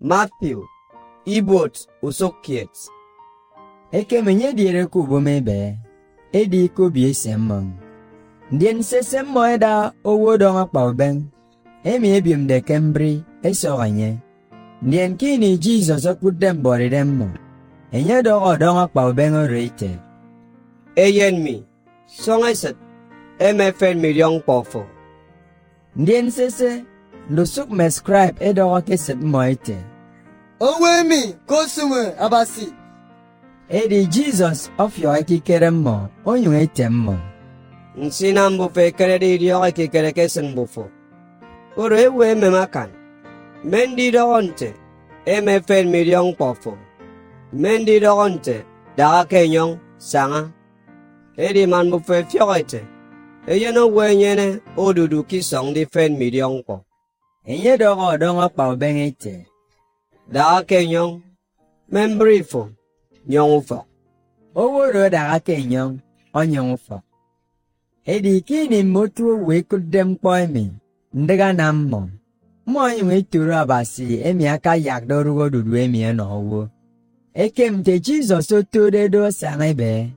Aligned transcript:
Matthew, 0.00 0.64
ibot 1.28 1.76
usokiet. 2.02 2.72
Eke 3.92 4.22
menye 4.22 4.56
diere 4.56 4.86
ku 4.88 5.04
bome 5.04 5.44
be. 5.44 5.76
Edi 6.32 6.72
ko 6.72 6.88
bie 6.88 7.12
semmong. 7.12 7.68
Ndien 8.48 8.80
se 8.82 9.02
semmo 9.04 9.44
eda 9.44 9.92
owo 10.04 10.40
donga 10.40 10.64
kpawbeng. 10.72 11.28
Emi 11.84 12.16
ebiem 12.16 12.46
de 12.48 12.60
kembri 12.64 13.20
esoganye. 13.44 14.16
Ndien 14.82 15.20
kini 15.20 15.58
Jesus 15.60 16.06
okudem 16.08 16.62
bori 16.62 16.88
demmo. 16.88 17.28
Enye 17.92 18.22
dogo 18.22 18.56
donga 18.56 18.88
kpawbeng 18.88 19.36
oreite. 19.36 20.00
Eyen 20.96 21.44
mi, 21.44 21.60
songeset, 22.06 22.76
MFN 23.36 24.00
million 24.00 24.40
pofo. 24.40 24.86
Ndien 25.96 26.30
sese 26.30 26.88
lusuk 27.30 27.70
mescribe 27.70 28.34
edogo 28.40 28.80
keset 28.80 29.22
moite. 29.22 29.76
Onwe 30.60 31.02
mi 31.04 31.34
kosume 31.46 32.12
abasi. 32.18 32.72
Edi 33.68 34.06
Jesus 34.06 34.70
ofio 34.78 35.16
ekikere 35.16 35.70
mmo 35.70 36.08
onyung 36.24 36.62
etem 36.62 36.92
mmo. 36.92 37.16
Nsinam 37.96 38.58
bufe 38.58 38.90
kere 38.92 39.18
di 39.18 39.38
diyo 39.38 39.72
ki 39.72 39.88
kere 39.88 40.12
kesen 40.12 40.54
bufo. 40.54 40.90
Uro 41.76 41.96
ewe 41.96 42.34
memakan. 42.34 42.90
Mendi 43.64 44.10
dogonte, 44.10 44.74
MFN 45.26 45.90
million 45.90 46.34
pofo. 46.34 46.76
Mendi 47.52 48.00
dogonte, 48.00 48.64
daga 48.96 49.24
kenyong, 49.24 49.78
sanga. 49.98 50.50
Edi 51.36 51.66
man 51.66 51.90
bufe 51.90 52.24
fiogoite. 52.24 52.80
Eyeno 53.46 53.86
wenyene 53.86 54.60
odudu 54.76 55.22
ki 55.22 55.42
song 55.42 55.74
di 55.74 55.84
fen 55.84 56.18
million 56.18 56.62
po. 56.62 56.89
enye 57.48 57.72
dɔgɔ 57.80 58.06
dɔŋɔ 58.20 58.44
kpao 58.54 58.72
bɛŋɛ 58.80 59.04
e 59.10 59.12
tɛ 59.22 59.34
daga 60.32 60.58
kɛ 60.68 60.78
nyɔŋ 60.90 61.10
mɛmbiri 61.92 62.40
fo 62.50 62.62
nyɔŋu 63.30 63.58
fɔ 63.68 63.78
o 64.60 64.62
wuro 64.72 65.02
daga 65.14 65.36
kɛ 65.46 65.56
nyɔŋ 65.70 65.90
o 66.38 66.40
nyɔŋu 66.52 66.76
fɔ 66.86 66.96
edi 68.12 68.32
kini 68.48 68.82
motu 68.94 69.22
owe 69.32 69.56
kudem 69.68 70.08
kpɔe 70.20 70.42
mi 70.54 70.64
ndiga 71.20 71.48
na 71.58 71.66
mmɔ 71.72 72.00
mmɔ 72.66 72.82
nyuŋ 72.96 73.10
etoro 73.18 73.54
abasi 73.62 74.04
emi 74.28 74.44
aka 74.54 74.72
yak 74.86 75.02
dɔrugo 75.10 75.44
dudu 75.52 75.72
emi 75.84 75.98
ɛnɔ 76.10 76.24
e 76.38 76.40
wo. 76.50 76.62
Ekem 77.34 77.82
te 77.84 77.94
jizɔs 78.04 78.48
oto 78.58 78.80
ɖe 78.90 79.02
ɖo 79.12 79.30
saŋe 79.40 79.70
bɛ 79.80 79.90
e 79.98 80.10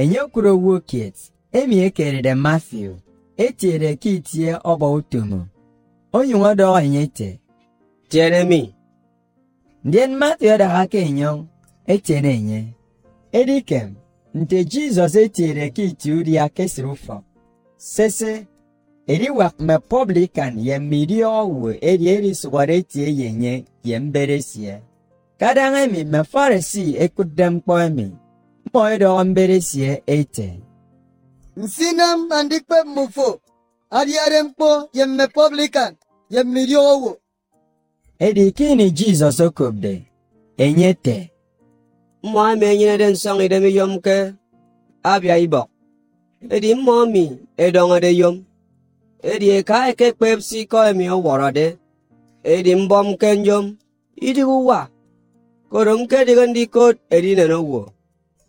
enye 0.00 0.20
kuro 0.32 0.52
wo 0.64 0.80
kiet 0.88 1.16
emi 1.58 1.76
ekere 1.86 2.20
ɖe 2.26 2.32
matthew 2.44 2.92
etie 3.44 3.78
ɖe 3.82 3.90
kiitie 4.02 4.52
ɔbɔ 4.70 4.86
onyuŋo 6.16 6.50
do 6.58 6.66
onyite 6.78 7.28
jeremi 8.10 8.62
ndien 9.86 10.12
matthew 10.20 10.56
daga 10.60 10.82
kenyon 10.92 11.38
etiene 11.92 12.30
enye 12.38 12.60
edikem 13.38 13.90
nte 14.38 14.58
jizọs 14.70 15.14
etiere 15.24 15.64
ka 15.74 15.82
iti 15.90 16.08
uri 16.18 16.32
ya 16.38 16.44
kesịrị 16.56 16.88
ụfọ 16.94 17.16
sese 17.92 18.32
eriwak 19.12 19.54
me 19.66 19.76
publican 19.90 20.54
ye 20.66 20.74
miri 20.90 21.18
ọwụ 21.40 21.78
eri 21.90 22.06
eri 22.14 22.30
sụgbara 22.40 22.74
etie 22.80 23.06
ya 23.18 23.26
enye 23.30 23.54
ye 23.88 23.96
mberesie 24.06 24.74
kadaŋa 25.40 25.78
e 25.84 25.88
mi 25.92 26.00
me 26.12 26.20
farisi 26.32 26.84
ekudem 27.04 27.54
kpɔe 27.64 27.86
mi. 27.96 28.06
Mɔe 28.72 28.92
dɔ 29.02 29.10
mberesie 29.30 29.90
ete 30.16 30.48
nsinem 31.62 32.20
andikpe 32.38 32.78
mufo 32.94 33.28
adiare 33.98 34.38
mkpo 34.46 34.68
ye 34.96 35.04
me 35.16 35.24
publican 35.36 35.92
Yemmiri 36.30 36.76
owo. 36.76 37.18
Edi 38.18 38.52
kini 38.52 38.90
Jesus 38.90 39.40
okobde. 39.40 40.02
Enye 40.58 40.94
te. 40.94 41.30
mwa 42.22 42.56
me 42.56 42.76
nyine 42.76 42.98
den 42.98 43.16
song 43.16 43.40
ide 43.40 43.60
mi 43.60 43.74
yom 43.76 44.00
ke 44.00 44.32
abia 45.02 45.38
ibok. 45.38 45.68
Edi 46.50 46.74
mwa 46.74 47.06
mi 47.06 47.38
edong 47.56 48.00
de 48.00 48.10
yom. 48.16 48.44
Edi 49.22 49.50
e 49.50 49.62
ka 49.62 49.88
eke 49.88 50.12
kpep 50.12 50.40
si 50.40 50.66
ko 50.66 50.78
emi 50.84 51.10
o 51.10 51.20
woro 51.20 51.50
de. 51.52 51.76
Edi 52.44 52.74
mbom 52.74 53.16
ken 53.16 53.44
yom. 53.44 53.76
Idi 54.16 54.42
uwa. 54.44 54.88
Korom 55.70 56.06
ke 56.06 56.24
digan 56.24 56.52
di 56.54 56.66
kot 56.66 56.96
edi 57.10 57.36
neno 57.36 57.60
wo. 57.62 57.92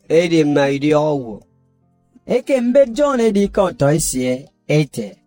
Edi 0.10 0.44
ma 0.44 0.70
idi 0.70 0.94
o 0.94 1.16
wo. 1.16 1.36
Eke 2.26 2.62
mbe 2.62 2.86
John 2.96 3.20
edi 3.20 3.48
ka 3.48 3.64
oto 3.64 3.90
esie 3.90 4.48
ete. 4.68 5.25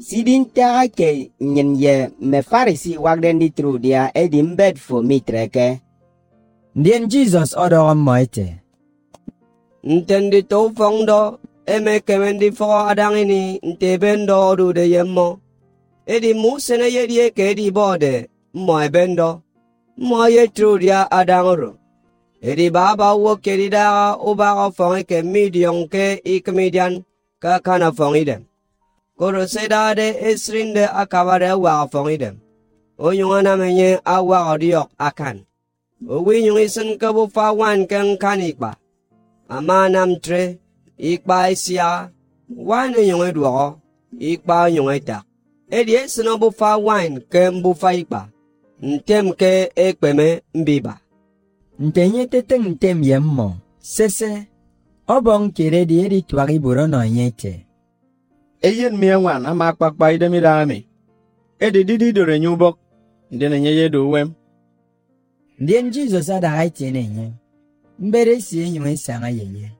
sidin 0.00 0.44
taga 0.48 0.88
ke 0.88 1.30
nyin 1.40 1.76
ye 1.76 1.94
me 2.20 2.40
farisi 2.50 2.92
wagdendi 3.04 3.48
tru 3.56 3.78
dia 3.78 4.02
edin 4.14 4.56
bed 4.56 4.78
fo 4.78 5.02
mitreke. 5.02 5.80
Ndien 6.74 7.08
Jesus 7.12 7.52
odorom 7.64 8.00
moite. 8.06 8.46
Ntendi 9.84 10.40
to 10.50 10.70
fongdo 10.76 11.20
eme 11.66 12.00
kemendi 12.06 12.48
fo 12.58 12.66
adangini 12.90 13.60
ntebendo 13.62 14.36
odude 14.50 14.84
yemmo. 14.94 15.28
Edi 16.06 16.34
musene 16.34 16.86
yedie 16.96 17.30
ke 17.36 17.50
edi 17.50 17.70
bode 17.70 18.28
mo 18.54 18.74
ebendo. 18.86 19.30
Mo 19.96 20.26
ye 20.26 20.48
tru 20.48 20.78
dia 20.78 21.10
adangoro. 21.10 21.70
Edi 22.42 22.70
baba 22.70 23.14
wo 23.14 23.36
kedi 23.36 23.68
daga 23.68 24.16
ubaga 24.16 24.66
fongi 24.76 25.04
ke 25.04 25.18
midion 25.32 25.76
e 25.84 25.88
ke 25.92 26.06
ikmidian 26.24 27.04
kakana 27.42 27.92
fong 27.92 28.16
idem. 28.16 28.49
Idem. 29.20 29.26
Koro 29.26 29.46
sedade 29.46 30.16
esrinde 30.22 30.88
akabare 30.88 31.52
waga 31.52 31.88
fong 31.90 32.10
idem. 32.10 32.36
Onyunga 32.98 33.56
menye 33.56 34.00
awaga 34.04 34.58
diok 34.58 34.90
akan. 34.98 35.44
Uwi 36.08 36.46
yung 36.46 36.58
isan 36.58 36.96
kabu 36.96 37.28
fawan 37.28 37.86
kang 37.86 38.16
kanikba. 38.16 38.76
Ama 39.48 39.88
nam 39.88 40.20
tre, 40.20 40.58
ikba 40.96 41.50
isya, 41.52 42.08
wan 42.48 42.94
yung 42.96 43.26
edwo, 43.26 43.80
ikba 44.16 44.72
yung 44.72 44.88
etak. 44.88 45.26
Edi 45.70 45.94
esan 45.96 46.40
bu 46.40 46.50
fawan 46.50 47.20
kem 47.28 47.62
bu 47.62 47.74
fa 47.74 47.92
ikba. 47.92 48.32
Ntem 48.80 49.36
ke 49.36 49.68
ekpeme 49.76 50.40
mbiba. 50.54 50.96
Ntenye 51.78 52.26
teteng 52.26 52.64
ntem 52.76 53.02
yemmo. 53.02 53.60
Sese. 53.80 54.48
Obong 55.08 55.52
kere 55.52 55.84
di 55.84 56.00
edi 56.00 56.24
twagi 56.24 56.56
buro 56.56 56.86
no 56.86 57.04
nyete 57.04 57.69
eyen 58.62 58.96
mi 58.96 59.06
engwan 59.06 59.46
ama 59.46 59.68
akpakpa 59.68 60.12
ide 60.12 60.28
mi 60.28 60.40
dami. 60.40 60.86
Edi 61.60 61.84
didi 61.84 62.12
dore 62.12 62.40
nyubok. 62.40 62.78
Ndene 63.30 63.60
nye 63.60 63.70
ye 63.70 63.88
do 63.88 64.10
wem. 64.10 64.32
Ndien 65.58 65.90
Jesus 65.90 66.28
adaga 66.28 66.64
itiene 66.64 67.08
nye. 67.08 67.32
Mbere 67.98 68.40
si 68.40 68.60
enyo 68.60 68.86
esanga 68.86 69.28
yenye. 69.28 69.72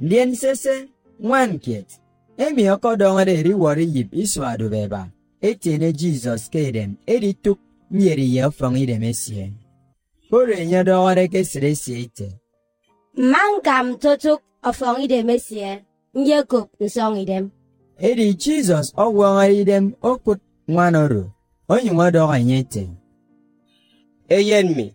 Ndien 0.00 0.34
sese. 0.34 0.88
Nwan 1.20 1.58
kiet. 1.58 2.00
Emi 2.36 2.70
oko 2.70 2.96
dongere 2.96 3.34
eri 3.34 3.54
wori 3.54 3.96
yip 3.96 4.14
isu 4.14 4.44
adu 4.44 4.68
beba. 4.68 5.08
Etiene 5.40 5.92
Jesus 5.92 6.50
kedem. 6.50 6.94
Edi 7.06 7.34
tuk 7.34 7.58
nyeri 7.90 8.36
ye 8.36 8.44
ofong 8.44 8.76
idem 8.76 9.02
esie. 9.02 9.52
Kore 10.30 10.66
nye 10.66 10.84
dongere 10.84 11.28
kesire 11.28 11.74
si 11.74 12.02
ite. 12.02 12.40
Mangam 13.16 13.98
totuk 13.98 14.42
ofong 14.62 15.02
idem 15.02 15.30
esie. 15.30 15.84
Nyekup 16.14 16.68
nsong 16.80 17.16
idem. 17.16 17.50
Edi 17.98 18.34
Jesus 18.34 18.92
ọgwọnga 19.04 19.44
idem 19.60 19.92
okut 20.10 20.40
nwanoro. 20.68 21.24
Onye 21.68 21.90
nwa 21.90 22.10
doga 22.10 22.38
nyete. 22.42 22.88
Eyen 24.28 24.68
mi. 24.76 24.94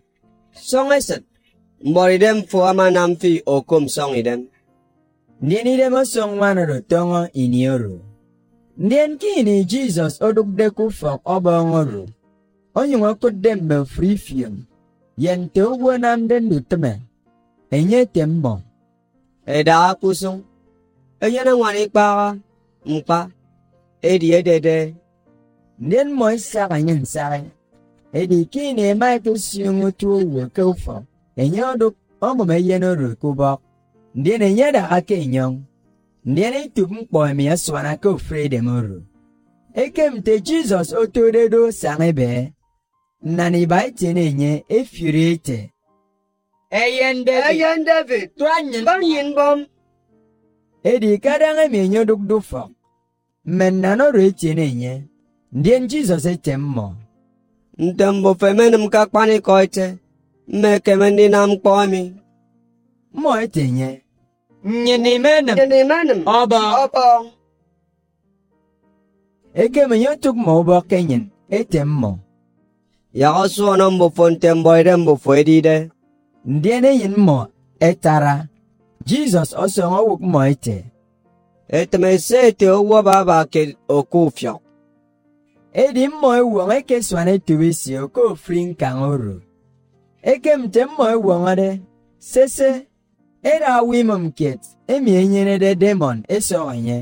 Song 0.52 0.92
eset. 0.92 1.24
Mbori 1.84 2.18
dem 2.18 2.42
fo 2.42 2.64
ama 2.64 2.90
nam 2.90 3.16
fi 3.16 3.42
okum 3.46 3.88
song 3.88 4.14
idem. 4.16 4.46
Ndien 5.42 5.66
idem 5.66 5.94
osong 5.94 6.36
nwanoro 6.36 6.80
tongo 6.80 7.28
inioro. 7.32 8.00
Ndien 8.78 9.18
kini 9.18 9.64
Jesus 9.64 10.22
odukdeku 10.22 10.90
fok 10.90 11.20
obongoro. 11.24 12.06
Onye 12.74 12.96
nwa 12.96 13.14
kudem 13.14 13.60
be 13.68 13.84
free 13.84 14.16
film. 14.16 14.64
Yen 15.18 15.48
te 15.48 15.62
ugwo 15.62 15.98
nam 15.98 16.28
den 16.28 16.48
duteme. 16.48 17.00
Enye 17.70 18.06
tembo. 18.06 18.60
Eda 19.46 19.94
kusung. 19.94 20.40
Eyen 21.20 21.48
ngwan 21.56 21.76
ikpa 21.76 22.36
mkpa 22.86 23.30
edi 24.02 24.32
edede 24.32 24.94
nden 25.78 26.08
mo 26.18 26.30
nsara 26.30 26.82
nye 26.82 26.94
nsara 26.94 27.40
edi 28.12 28.44
ki 28.44 28.72
na 28.72 28.82
ema 28.92 29.14
eto 29.14 29.36
siungu 29.38 29.90
tu 29.92 30.08
uwe 30.16 30.46
ke 30.54 30.62
ufo 30.62 31.04
enye 31.36 31.64
odo 31.64 31.94
ombo 32.20 32.44
me 32.44 32.56
ye 32.68 32.78
no 32.78 32.94
rukubo 32.94 33.58
nden 34.14 34.42
enye 34.42 34.72
da 34.72 34.90
ake 34.90 35.26
nyong 35.26 35.56
nden 36.24 36.54
itu 36.64 36.82
mkpo 36.88 37.28
emi 37.28 37.48
aswana 37.48 37.96
ke 37.96 38.08
ufre 38.08 38.48
de 38.48 38.60
moru 38.60 39.02
ekem 39.74 40.22
te 40.22 40.40
jizọs 40.40 40.92
otodedo 40.92 41.72
sara 41.72 42.06
ebe 42.06 42.52
nnani 43.22 43.66
ba 43.66 43.86
ite 43.86 44.12
na-enye 44.14 44.64
efiri 44.68 45.32
ite 45.32 45.72
eyen 46.72 47.24
david. 47.26 47.50
Eyen 47.50 47.84
david. 47.86 48.30
Tụọ 48.38 48.48
anyin 48.56 49.34
bọm 49.36 49.58
Edi 50.84 51.18
kadang 51.18 51.58
emi 51.64 51.78
enye 51.78 52.04
duk 52.04 52.20
dufo. 52.28 52.70
Men 53.44 53.74
nanoro 53.82 54.20
etene 54.20 54.64
enye. 54.72 54.94
Ndien 55.52 55.88
Jesus 55.88 56.24
etem 56.26 56.60
mo. 56.60 56.94
ntem 57.78 58.22
bo 58.22 58.34
femenim 58.34 58.88
ka 58.90 59.06
kpani 59.06 59.40
koite. 59.40 59.86
Me 60.60 60.70
kemendi 60.84 61.28
nam 61.28 61.50
kpomi 61.60 62.02
mmɔ 63.14 63.30
ete 63.44 63.62
nye. 63.76 63.90
Nyini 64.84 65.12
menem. 65.24 65.56
Yeni 65.58 65.78
menim 65.90 66.20
ɔbɔ 66.38 66.58
obo. 66.82 67.06
Eke 69.62 69.82
me 69.88 69.96
nyotuk 70.02 70.36
ma 70.44 70.52
ubɔ 70.60 70.76
kenyin 70.90 71.24
ete 71.58 71.80
mmɔ 71.84 72.10
yago 73.20 73.44
suonom 73.54 73.94
bo 74.00 74.06
fo 74.16 74.24
ntem 74.30 74.58
boydem 74.64 75.00
bo 75.06 75.12
fo 75.22 75.30
edide. 75.40 75.90
Ndiene 76.54 76.90
yin 77.00 77.14
mmɔ 77.16 77.38
etara 77.88 78.34
Jizọs 79.08 79.50
ọsọ 79.64 79.82
ọwụ 79.98 80.12
mma 80.26 80.42
ite. 80.52 80.76
Etemese 81.78 82.36
ete 82.48 82.66
ụgwọ 82.78 82.98
baba 83.08 83.36
ke 83.52 83.62
okufio. 83.96 84.54
Edi 85.82 86.02
mma 86.08 86.28
ewu 86.40 86.58
eke 86.76 86.96
swane 87.08 87.34
tuwisi 87.46 87.92
okofri 88.04 88.60
nka 88.68 88.88
oru. 89.10 89.34
Eke 90.30 90.52
mte 90.60 90.80
mma 90.90 91.04
ewu 91.14 91.32
ngade 91.42 91.68
sese 92.30 92.68
era 93.52 93.68
awimum 93.80 94.24
ket 94.38 94.60
emi 94.92 95.10
enyere 95.20 95.54
de 95.62 95.70
demon 95.82 96.18
eso 96.36 96.58
onye. 96.72 96.98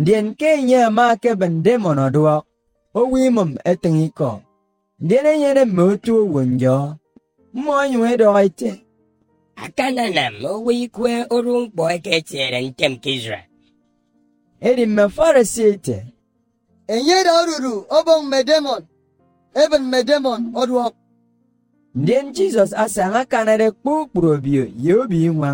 Ndien 0.00 0.26
nke 0.30 0.50
nye 0.66 0.78
ama 0.88 1.06
keben 1.22 1.54
demon 1.66 1.98
ọdụọ 2.06 2.34
owimum 3.00 3.50
etingiko. 3.70 4.30
Ndien 5.02 5.26
enyere 5.32 5.62
mma 5.64 5.82
otu 5.92 6.12
owu 6.22 6.40
njọ. 6.52 6.76
Mmụọ 7.54 7.72
onye 7.82 7.96
wee 8.02 8.46
ite. 8.46 8.70
Akananam 9.64 10.34
wee 10.66 10.82
ikwe 10.84 11.12
oru 11.34 11.52
mkpọ 11.60 11.82
eke 11.94 12.10
etinyere 12.18 12.58
nke 12.68 12.88
nke 12.88 13.10
Izrel. 13.16 13.44
Eri 14.60 14.86
mme 14.86 15.08
Farisi 15.08 15.68
ite. 15.68 15.96
Enyere 16.94 17.30
oruru 17.40 17.74
obong 17.98 18.24
medemon 18.32 18.82
eben 19.62 19.82
medemon 19.92 20.40
ọdụọ. 20.60 20.84
Ndị 21.98 22.14
Jizọs 22.34 22.72
asị 22.82 23.00
aṅakanarị 23.06 23.66
kpụkpụrụ 23.80 24.28
obi 24.36 24.50
ya 24.84 24.94
obi 25.02 25.18
nwa 25.34 25.50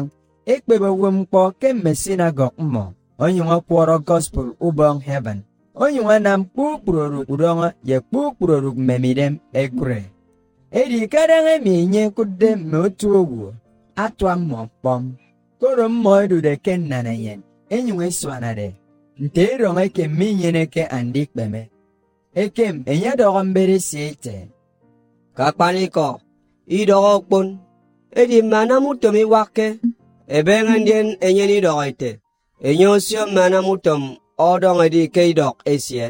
ekpebewo 0.52 1.08
mkpọ 1.18 1.40
kemgbe 1.60 1.90
sinagọg 2.02 2.52
mmụọ 2.62 2.86
onye 3.22 3.40
nwa 3.46 3.56
kwọrọ 3.66 3.96
gospel 4.08 4.48
ụbọn 4.66 4.96
heaven 5.06 5.38
onye 5.82 6.00
nwa 6.04 6.16
na 6.24 6.30
mkpụkpụrụ 6.40 7.20
ụdọnwa 7.32 7.66
ya 7.90 7.98
kpụkpụrụ 8.06 8.68
mmemidem 8.78 9.34
ekure. 9.60 10.00
Eri 10.78 10.98
karịa 11.12 11.40
ha 11.46 11.52
ma 11.64 11.70
enye 11.82 12.02
kude 12.16 12.50
ma 12.70 12.78
otu 12.86 13.06
ogwuo. 13.20 13.50
Atwa 13.96 14.32
mmɔ 14.36 14.60
kpɔm 14.80 15.02
koro 15.60 15.88
mmɔ 15.88 16.12
edude 16.24 16.52
ke 16.64 16.72
nnanayen 16.76 17.40
enyuŋ 17.74 18.00
esuanade 18.08 18.68
nte 19.22 19.42
erɔŋ 19.54 19.76
eke 19.84 20.04
mi 20.18 20.26
nyene 20.34 20.62
ke 20.74 20.82
andi 20.96 21.22
kpeme 21.26 21.62
ekem, 22.42 22.76
enye 22.92 23.10
dɔgɔ 23.20 23.40
mbere 23.50 23.76
si 23.86 23.98
ete. 24.08 24.34
Ka 25.36 25.46
kpani 25.52 25.84
ko 25.96 26.20
idogo 26.78 27.14
kpon 27.26 27.46
edi 28.20 28.38
mana 28.42 28.74
mutom 28.84 29.14
iwake. 29.22 29.66
Ebengandien 30.36 31.08
enyen 31.26 31.50
idogo 31.58 31.82
ite 31.90 32.10
enyo 32.68 32.90
sio 33.06 33.22
mana 33.36 33.58
mutom 33.62 34.02
odong 34.38 34.80
edi 34.86 35.02
ke 35.14 35.22
idok 35.32 35.56
esie. 35.72 36.06